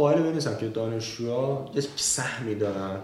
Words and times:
قائل 0.00 0.22
به 0.22 0.32
نیستم 0.32 0.56
که 0.56 0.68
دانشجوها 0.68 1.70
یه 1.74 1.82
سهمی 1.96 2.54
دارن 2.54 2.96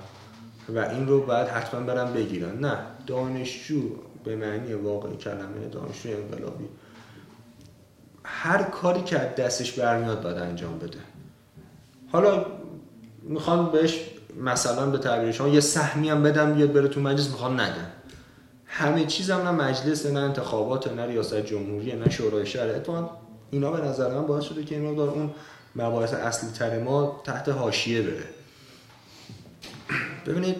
و 0.68 0.78
این 0.78 1.08
رو 1.08 1.26
باید 1.26 1.48
حتما 1.48 1.80
برن 1.80 2.12
بگیرن. 2.12 2.58
نه 2.58 2.78
دانشجو 3.06 3.82
به 4.24 4.36
معنی 4.36 4.74
واقعی 4.74 5.16
کلمه 5.16 5.68
دانشجو 5.72 6.08
انقلابی 6.08 6.64
هر 8.24 8.62
کاری 8.62 9.02
که 9.02 9.18
از 9.18 9.34
دستش 9.34 9.72
برمیاد 9.72 10.22
باید 10.22 10.36
انجام 10.36 10.78
بده. 10.78 10.98
حالا 12.12 12.46
می‌خوان 13.22 13.70
بهش 13.70 14.00
مثلا 14.40 14.86
به 14.86 14.98
تعبیر 14.98 15.32
شما 15.32 15.48
یه 15.48 15.60
سهمی 15.60 16.08
هم 16.08 16.22
بدم 16.22 16.54
بیاد 16.54 16.72
بره 16.72 16.88
تو 16.88 17.00
مجلس 17.00 17.28
می‌خوان 17.28 17.60
ندن. 17.60 17.92
همه 18.66 19.04
چیز 19.04 19.30
هم 19.30 19.40
نه 19.40 19.50
مجلس 19.50 20.06
نه 20.06 20.20
انتخابات 20.20 20.92
نه 20.92 21.06
ریاست 21.06 21.36
جمهوری 21.46 21.92
نه 21.92 22.10
شورای 22.10 22.46
شهر. 22.46 22.78
اینا 23.50 23.70
به 23.70 23.86
نظر 23.86 24.14
من 24.14 24.26
باعث 24.26 24.44
شده 24.44 24.64
که 24.64 24.74
این 24.74 24.90
مقدار 24.90 25.08
اون 25.08 25.30
مباحث 25.76 26.14
اصلی 26.14 26.50
تر 26.50 26.82
ما 26.82 27.20
تحت 27.24 27.48
حاشیه 27.48 28.02
بره. 28.02 28.24
ببینید 30.26 30.56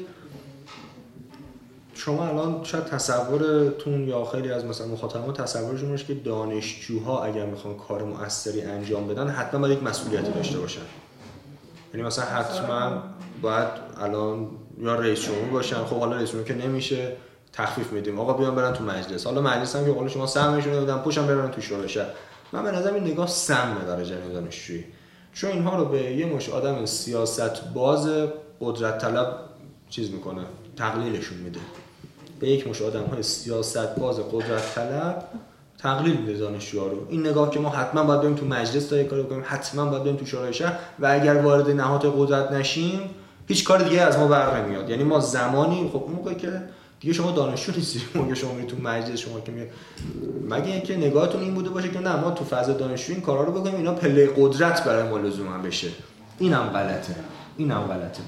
شما 1.95 2.29
الان 2.29 2.65
شاید 2.65 2.85
تصورتون 2.85 4.09
یا 4.09 4.25
خیلی 4.25 4.51
از 4.51 4.65
مثلا 4.65 4.87
مخاطبان 4.87 5.35
تصورشون 5.35 5.89
باشه 5.89 6.05
که 6.05 6.15
دانشجوها 6.15 7.25
اگر 7.25 7.47
می‌خوان 7.47 7.77
کار 7.77 8.03
مؤثری 8.03 8.63
انجام 8.63 9.09
بدن 9.09 9.29
حتما 9.29 9.61
باید 9.61 9.79
یک 9.79 9.85
مسئولیتی 9.85 10.33
داشته 10.33 10.59
باشن. 10.59 10.81
یعنی 11.95 12.07
مثلا 12.07 12.25
حتما 12.25 13.03
باید 13.43 13.69
الان 14.01 14.51
یا 14.79 14.95
رئیس 14.95 15.21
جمهور 15.21 15.49
باشن. 15.49 15.85
خب 15.85 15.97
حالا 15.97 16.17
رئیس 16.17 16.31
که 16.47 16.55
نمیشه 16.55 17.17
تخفیف 17.53 17.93
میدیم. 17.93 18.21
آقا 18.21 18.33
بیان 18.33 18.55
برن 18.55 18.73
تو 18.73 18.85
مجلس. 18.85 19.27
حالا 19.27 19.41
مجلس 19.41 19.77
هم 19.77 19.85
که 19.85 19.93
قول 19.93 20.09
شما 20.09 20.27
سهمشون 20.27 20.73
رو 20.73 20.85
دادن 20.85 21.03
پوشم 21.03 21.27
برن 21.27 21.51
تو 21.51 21.61
شورای 21.61 21.89
شهر. 21.89 22.11
من 22.57 22.63
به 22.63 22.71
نظر 22.71 22.95
این 22.95 23.05
نگاه 23.05 23.27
سمه 23.27 23.85
برای 23.89 24.05
جریان 24.05 24.33
دانشجویی 24.33 24.85
چون 25.33 25.51
اینها 25.51 25.79
رو 25.79 25.85
به 25.85 26.03
یه 26.03 26.27
مش 26.27 26.49
آدم 26.49 26.87
سیاست 26.87 27.65
باز 27.75 28.09
قدرت 28.61 28.99
طلب 28.99 29.37
چیز 29.91 30.11
می‌کنه 30.11 30.43
تقلیلشون 30.77 31.39
میده. 31.39 31.61
به 32.41 32.49
یک 32.49 32.69
مش 32.69 32.83
آدم 32.83 33.05
های 33.05 33.23
سیاست 33.23 33.95
باز 33.97 34.21
قدرت 34.33 34.75
طلب 34.75 35.25
تقلیل 35.79 36.17
میده 36.17 36.39
دانشجوها 36.39 36.87
رو. 36.87 37.07
این 37.09 37.27
نگاه 37.27 37.51
که 37.51 37.61
ما 37.61 37.69
حتما 37.69 38.03
باید 38.05 38.21
بریم 38.21 38.35
تو 38.35 38.47
مجلس 38.47 38.87
تا 38.87 39.05
کار 39.05 39.23
کنیم 39.23 39.45
حتما 39.47 39.91
باید 39.91 40.03
بریم 40.03 40.17
تو 40.17 40.27
شورای 40.27 40.55
شهر 40.55 40.79
و 40.99 41.07
اگر 41.07 41.35
وارد 41.35 41.71
نهاد 41.71 42.15
قدرت 42.17 42.53
نشیم 42.53 43.01
هیچ 43.49 43.65
کار 43.65 43.83
دیگه 43.83 44.01
از 44.01 44.19
ما 44.19 44.27
بر 44.27 44.61
نمیاد 44.61 44.91
یعنی 44.91 45.05
ما 45.05 45.21
زمانی 45.21 45.91
خب 45.93 46.03
اون 46.03 46.35
که 46.35 46.63
دیگه 47.01 47.15
شما 47.15 47.31
دانشجو 47.31 47.73
نیستی 47.73 48.03
موقع 48.15 48.35
شما 48.35 48.53
میری 48.53 48.67
تو 48.67 48.77
مجلس 48.77 49.19
شما 49.19 49.41
که 49.41 49.53
میاد 49.53 49.69
مگه 50.49 50.73
اینکه 50.73 50.97
نگاهتون 50.97 51.41
این 51.41 51.55
بوده 51.55 51.71
باشه 51.71 51.89
که 51.89 51.99
نه 51.99 52.17
ما 52.17 52.31
تو 52.31 52.45
فاز 52.45 52.67
دانشجو 52.67 53.13
این 53.13 53.23
کارا 53.23 53.45
رو 53.45 53.53
بکنیم 53.53 53.77
اینا 53.77 53.93
پله 53.93 54.31
قدرت 54.37 54.85
برای 54.85 55.09
ما 55.09 55.19
لزوما 55.19 55.59
بشه. 55.59 55.89
اینم 56.39 56.63
غلطه. 56.65 57.15
اینم 57.57 57.81
غلطه. 57.81 58.23